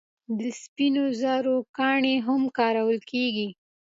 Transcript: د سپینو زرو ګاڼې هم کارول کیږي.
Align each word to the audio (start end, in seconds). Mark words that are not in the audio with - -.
د 0.37 0.39
سپینو 0.61 1.03
زرو 1.21 1.55
ګاڼې 1.77 2.15
هم 2.25 2.41
کارول 2.57 2.99
کیږي. 3.11 3.49